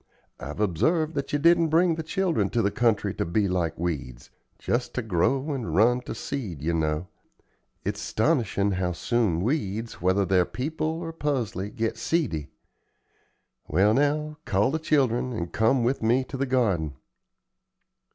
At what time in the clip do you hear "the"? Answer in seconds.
1.93-2.01, 2.63-2.71, 14.71-14.79, 16.35-16.47